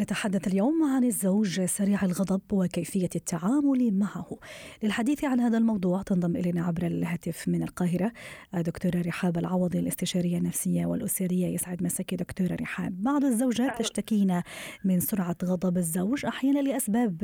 [0.00, 4.38] نتحدث اليوم عن الزوج سريع الغضب وكيفية التعامل معه.
[4.82, 8.12] للحديث عن هذا الموضوع تنضم إلينا عبر الهاتف من القاهرة
[8.54, 11.46] دكتورة رحاب العوضي الاستشارية النفسية والأسرية.
[11.46, 13.02] يسعد مساكي دكتورة رحاب.
[13.02, 14.42] بعض الزوجات تشتكين
[14.84, 17.22] من سرعة غضب الزوج أحيانا لأسباب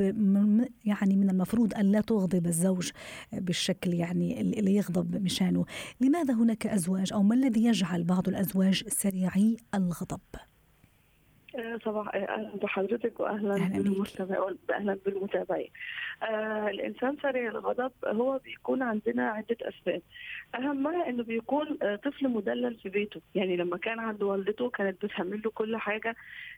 [0.85, 2.91] يعني من المفروض أن لا تغضب الزوج
[3.33, 5.65] بالشكل يعني اللي يغضب مشانه.
[6.01, 10.19] لماذا هناك أزواج أو ما الذي يجعل بعض الأزواج سريعي الغضب؟
[11.85, 15.69] صباح أهلا بحضرتك واهلا بالمستمع أهلا بالمتابعين.
[16.23, 20.01] آه الإنسان سريع الغضب هو بيكون عندنا عدة أسباب.
[20.55, 25.41] أهمها إنه بيكون آه طفل مدلل في بيته، يعني لما كان عند والدته كانت بتعمل
[25.45, 26.15] له كل حاجة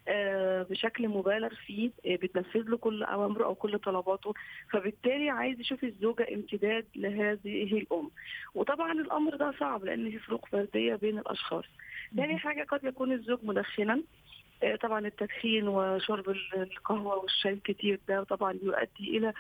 [0.08, 4.34] آه بشكل مبالغ فيه، آه بتنفذ له كل أوامره أو كل طلباته،
[4.72, 8.11] فبالتالي عايز يشوف الزوجة امتداد لهذه الأم.
[8.56, 11.66] وطبعا الأمر ده صعب لأن في فروق فردية بين الأشخاص.
[12.16, 14.02] ثاني حاجة قد يكون الزوج مدخنا
[14.81, 19.33] طبعا التدخين وشرب القهوة والشاي كتير ده طبعا يؤدي إلى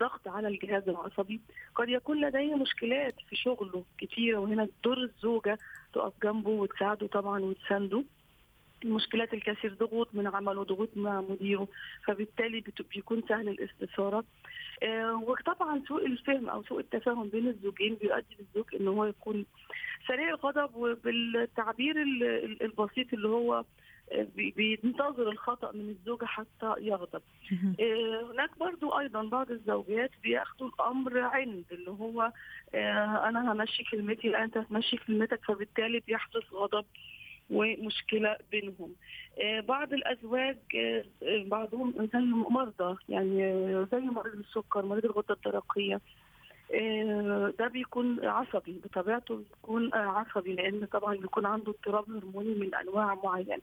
[0.00, 1.40] ضغط على الجهاز العصبي.
[1.74, 5.58] قد يكون لديه مشكلات في شغله كتيره وهنا دور الزوجة
[5.92, 8.04] تقف جنبه وتساعده طبعا وتسانده.
[8.84, 11.68] المشكلات الكثير ضغوط من عمله ضغوط مع مديره
[12.04, 12.64] فبالتالي
[12.94, 14.24] بيكون سهل الاستثارة.
[14.82, 19.44] آه وطبعا سوء الفهم أو سوء التفاهم بين الزوجين بيؤدي للزوج إن هو يكون
[20.08, 22.02] سريع الغضب وبالتعبير
[22.62, 23.64] البسيط اللي هو
[24.34, 27.22] بينتظر الخطأ من الزوجة حتى يغضب.
[28.30, 32.32] هناك برضو أيضا بعض الزوجات بياخدوا الأمر عند اللي هو
[32.74, 36.84] أنا همشي كلمتي لا أنت هتمشي كلمتك فبالتالي بيحدث غضب
[37.50, 38.94] ومشكلة بينهم.
[39.68, 40.58] بعض الأزواج
[41.46, 42.18] بعضهم زي
[42.50, 43.38] مرضى يعني
[43.92, 46.00] زي مريض السكر مريض الغدة الدرقية.
[47.58, 53.58] ده بيكون عصبي بطبيعته بيكون عصبي لأن طبعا بيكون عنده اضطراب هرموني من أنواع معينة.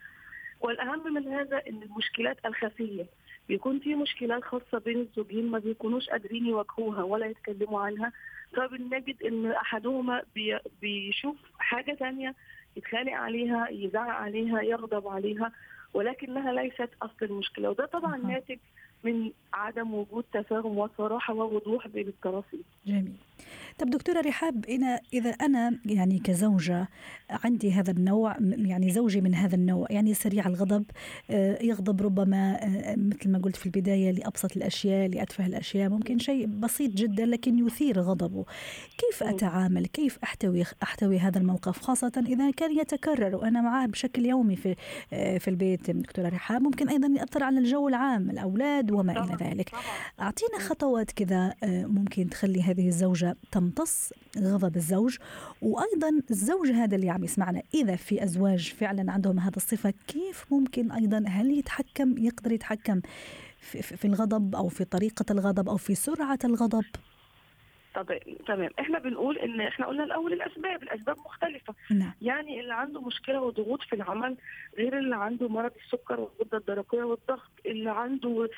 [0.62, 3.06] والأهم من هذا إن المشكلات الخفية
[3.48, 8.12] بيكون في مشكلات خاصة بين الزوجين ما بيكونوش قادرين يواجهوها ولا يتكلموا عنها
[8.54, 12.36] فبنجد إن أحدهما بي بيشوف حاجة ثانية
[12.78, 15.52] يتخانق عليها يزعق عليها يغضب عليها
[15.94, 18.58] ولكنها ليست أصل المشكلة وده طبعا ناتج
[19.04, 22.64] من عدم وجود تفاهم وصراحة ووضوح بين الطرفين.
[22.86, 23.14] جميل.
[23.78, 26.88] طب دكتورة رحاب أنا إذا أنا يعني كزوجة
[27.30, 30.86] عندي هذا النوع يعني زوجي من هذا النوع يعني سريع الغضب
[31.62, 32.60] يغضب ربما
[32.98, 38.00] مثل ما قلت في البداية لأبسط الأشياء لأتفه الأشياء ممكن شيء بسيط جدا لكن يثير
[38.00, 38.46] غضبه.
[38.98, 44.56] كيف أتعامل؟ كيف أحتوي أحتوي هذا الموقف خاصة إذا كان يتكرر وأنا معاه بشكل يومي
[44.56, 44.76] في
[45.40, 49.72] في البيت دكتورة رحاب ممكن أيضا يأثر على الجو العام الأولاد وما إلى ذلك.
[50.20, 55.18] أعطينا خطوات كذا ممكن تخلي هذه الزوجة تمتص غضب الزوج.
[55.62, 57.62] وأيضا الزوج هذا اللي عم يسمعنا.
[57.74, 63.02] إذا في أزواج فعلا عندهم هذا الصفة كيف ممكن أيضا هل يتحكم يقدر يتحكم
[63.60, 66.86] في, في الغضب أو في طريقة الغضب أو في سرعة الغضب؟
[67.98, 68.70] طب تمام.
[68.80, 71.74] إحنا بنقول إن إحنا قلنا الأول الأسباب الأسباب مختلفة.
[71.92, 72.14] نعم.
[72.22, 74.38] يعني اللي عنده مشكلة وضغوط في العمل
[74.78, 78.50] غير اللي عنده مرض السكر والغدة الدرقية والضغط اللي عنده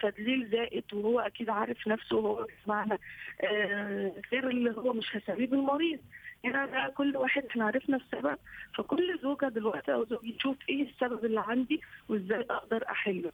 [0.00, 2.98] تدليل زائد وهو أكيد عارف نفسه وهو بيسمعنا
[3.40, 5.98] آه غير اللي هو مش هسبيب المريض.
[6.44, 8.38] هنا ده كل واحد إحنا عرفنا السبب
[8.74, 13.32] فكل زوجة دلوقتي أو زوج يشوف إيه السبب اللي عندي وإزاي أقدر أحله.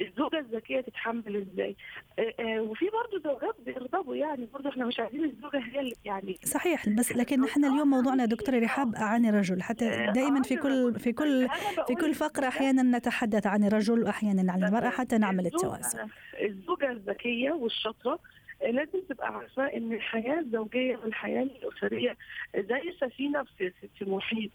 [0.00, 1.76] الزوجة الذكية تتحمل إزاي؟
[2.18, 6.38] آه آه وفي برضه زوجات بيغضبوا يعني برضه إحنا مش عايزين الزوجة هي اللي يعني
[6.44, 9.62] صحيح بس لكن إحنا اليوم موضوعنا دكتوره رحاب عن الرجل.
[9.62, 11.48] حتى دائما في كل في كل
[11.86, 16.08] في كل فقرة أحيانا نتحدث عن الرجل واحيانا عن المرأة حتى نعمل التوازن.
[16.40, 18.18] الزوجة الذكية والشاطرة
[18.62, 22.16] لازم تبقى عارفة إن الحياة الزوجية والحياة الأسرية
[22.56, 24.50] زي سفينة في في محيط.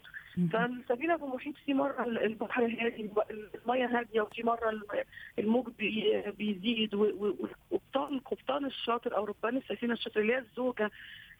[0.52, 3.10] فالسفينة في المحيط في مرة البحر هادي
[3.64, 4.80] المية هادية وفي مرة
[5.38, 5.66] الموج
[6.38, 10.90] بيزيد وقبطان قبطان الشاطر أو ربان السفينة الشاطر اللي هي الزوجة.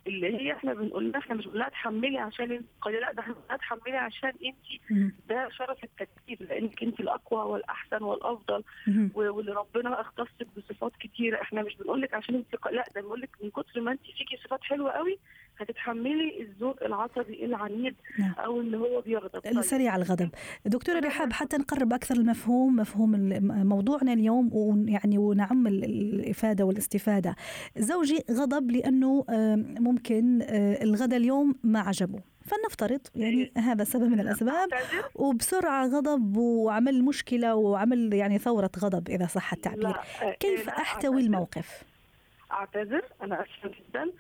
[0.07, 3.33] اللي هي إحنا بنقول لها إحنا مش بنقول لها تحملي عشان انت لا ده إحنا
[3.35, 4.83] بنقول لها تحملي عشان انت
[5.29, 8.63] ده شرف التكليف لانك انت الاقوى والاحسن والافضل
[9.15, 13.31] واللي ربنا اختصك بصفات كتيره إحنا مش بنقول لك عشان انت لا ده بنقول لك
[13.43, 15.19] من كتر ما انت فيكي صفات حلوة قوي
[15.59, 18.33] هتتحملي الزوج العصبي العنيد نعم.
[18.39, 19.41] أو اللي هو بيغضب.
[19.41, 19.61] طيب.
[19.61, 20.31] سريع الغضب.
[20.67, 23.11] دكتورة رحاب حتى نقرب أكثر المفهوم مفهوم
[23.67, 27.37] موضوعنا اليوم ويعني ونعم الإفادة والاستفادة.
[27.77, 29.25] زوجي غضب لأنه
[29.81, 32.21] ممكن آه، الغداء اليوم ما عجبه.
[32.45, 33.63] فلنفترض يعني إيه.
[33.63, 34.69] هذا سبب من الأسباب.
[35.15, 39.97] وبسرعة غضب وعمل مشكلة وعمل يعني ثورة غضب إذا صح التعبير.
[40.41, 41.83] كيف أحتوي الموقف؟
[42.53, 44.03] أعتذر أنا أسفة جدا.
[44.03, 44.11] آه،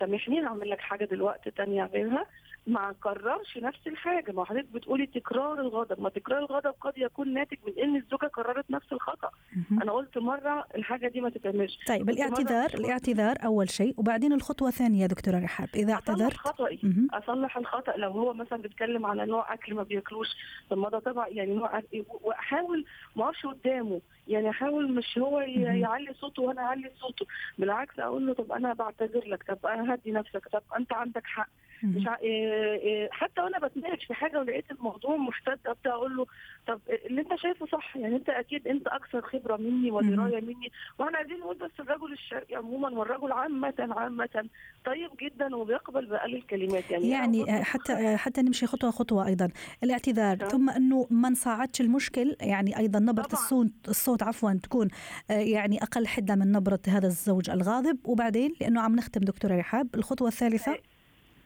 [0.00, 2.26] سامحني هعمل لك حاجة دلوقتي تانية اعملها
[2.66, 4.32] ما نكررش نفس الحاجة.
[4.32, 6.00] ما حضرتك بتقولي تكرار الغضب.
[6.00, 9.30] ما تكرار الغضب قد يكون ناتج من إن الزوجة قررت نفس الخطأ.
[9.72, 11.78] أنا قلت مرة الحاجة دي ما تتعملش.
[11.88, 13.94] طيب الاعتذار الاعتذار أول شيء.
[13.98, 16.36] وبعدين الخطوة الثانية دكتورة رحاب إذا اعتذرت.
[16.36, 16.78] خطأي.
[17.12, 17.96] أصلح الخطأ.
[17.96, 20.28] لو هو مثلا بيتكلم على نوع أكل ما بياكلوش
[20.70, 21.82] طب ما ده طبعا يعني نوع
[22.22, 22.84] وأحاول
[23.16, 24.00] ما أقفش قدامه.
[24.30, 27.26] يعني أحاول مش هو يعلي صوته وأنا أعلي صوته.
[27.58, 31.48] بالعكس أقول له طب أنا بعتذر لك طب أنا هدي نفسك طب أنت عندك حق.
[31.82, 32.16] مش ع...
[32.22, 36.26] إيه، إيه، حتى وأنا بتناقش في حاجة ولقيت الموضوع محتد ابدا أقول له
[36.70, 41.18] طب اللي انت شايفه صح يعني انت أكيد انت أكثر خبرة مني ودرايه مني وإحنا
[41.18, 44.48] عايزين نقول بس الرجل الشرقي عموما والرجل عامة عامة
[44.84, 49.48] طيب جدا وبيقبل بأقل الكلمات يعني يعني حتى حتى نمشي خطوة خطوة أيضا.
[49.84, 50.48] الاعتذار ده.
[50.48, 54.88] ثم أنه ما نصعدش المشكل يعني أيضا نبرة الصوت الصوت عفوا تكون
[55.30, 57.98] آه، يعني أقل حدة من نبرة هذا الزوج الغاضب.
[58.04, 60.78] وبعدين لأنه عم نختم دكتورة رحاب الخطوة الثالثة.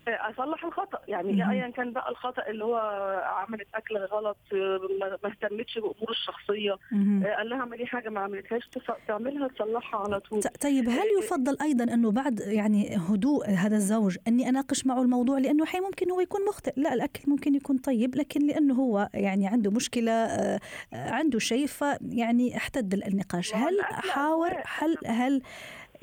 [0.08, 0.98] أصلح الخطأ.
[1.08, 2.76] يعني ايا كان بقى الخطأ اللي هو
[3.24, 8.68] عملت أكل غلط ما اهتمتش بأمور الشخصية آه، قال لها اعملي حاجة ما عملتهاش
[9.08, 10.42] تعملها تصلحها على طول.
[10.42, 15.38] طيب هل آه، يفضل أيضا إنه بعد يعني هدوء هذا الزوج إني أناقش معه الموضوع؟
[15.38, 16.72] لأنه حي ممكن هو يكون مخطئ.
[16.76, 20.60] لا الأكل ممكن يكون طيب لكن لأنه هو يعني عنده مشكلة آه،
[20.92, 23.54] عنده شيء فيعني احتد النقاش.
[23.54, 25.42] هل احاور هل هل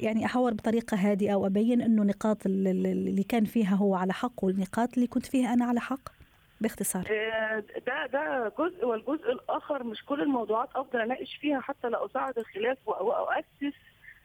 [0.02, 5.08] يعني احاور بطريقة هادئة وأبين إنه نقاط اللي كان فيها هو على حق والنقاط اللي
[5.08, 6.10] كنت فيها أنا على حق؟
[6.62, 7.06] باختصار.
[7.12, 12.38] آه، ده ده جزء والجزء الآخر مش كل الموضوعات أفضل أناقش فيها حتى لا اساعد
[12.40, 13.76] الخلاف وأؤسس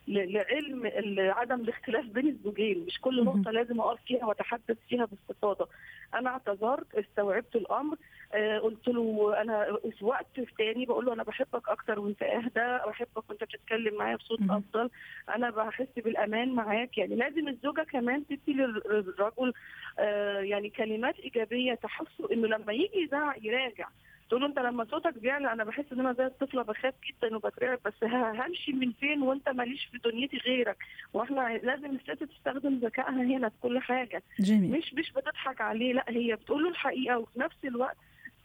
[0.08, 2.84] لعلم عدم الاختلاف بين الزوجين.
[2.86, 5.68] مش كل نقطة لازم أقف فيها وأتحدث فيها باستفاضة.
[6.14, 7.96] أنا اعتذرت استوعبت الأمر
[8.34, 13.44] آه قلت له أنا وقت تاني بقول له أنا بحبك أكتر وأنت أهدى بحبك وأنت
[13.44, 14.90] بتتكلم معايا بصوت أفضل.
[15.34, 16.98] أنا بحس بالأمان معاك.
[16.98, 19.52] يعني لازم الزوجة كمان تدي للرجل
[19.98, 23.88] آه يعني كلمات إيجابية تحسه إنه لما يجي يزعق يراجع.
[24.28, 27.78] تقول له انت لما صوتك بيعلى أنا بحس ان أنا زي الطفلة بخاف جدا وبترعب
[27.84, 30.76] بس همشي من فين وانت ماليش في دنيتي غيرك
[31.12, 34.70] وإحنا لازم الست تستخدم ذكائها هنا في كل حاجة جميل.
[34.78, 37.96] مش مش بتضحك عليه لا هي بتقول له الحقيقة وفي نفس الوقت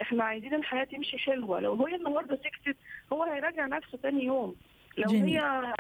[0.02, 2.78] إحنا عايزين الحياة تمشي حلوة لو هي النهارده سكتت
[3.14, 4.56] هو هيراجع نفسه ثاني يوم
[4.98, 5.24] لو جميل.
[5.26, 5.74] هي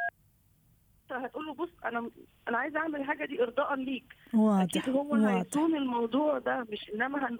[1.17, 2.09] هتقول له بص أنا
[2.47, 4.03] أنا عايزة أعمل الحاجة دي ارضاء ليك.
[4.33, 7.37] واضح أكيد هو هيكون الموضوع ده مش إنما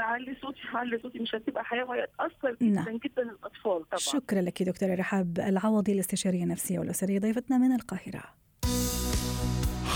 [0.00, 2.96] هعلي صوتي هعلي صوتي مش هتبقى حياة وهيتأثر جدا نعم.
[2.96, 3.98] جدا الاطفال طبعا.
[3.98, 5.38] شكرا لك دكتورة رحاب.
[5.38, 8.22] العوضي الاستشاريه النفسية والأسرية ضيفتنا من القاهرة.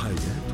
[0.03, 0.54] حياة